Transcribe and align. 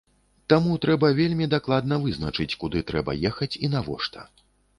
Таму 0.51 0.77
трэба 0.85 1.11
вельмі 1.19 1.47
дакладна 1.55 1.99
вызначаць, 2.07 2.49
куды 2.65 2.83
трэба 2.89 3.17
ехаць 3.31 3.51
і 3.63 3.71
навошта. 3.77 4.27